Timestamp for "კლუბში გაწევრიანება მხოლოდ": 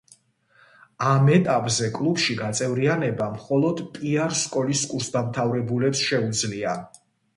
1.97-3.83